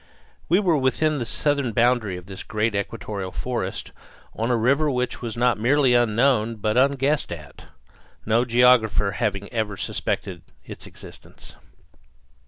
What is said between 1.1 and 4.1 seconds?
the southern boundary of this great equatorial forest,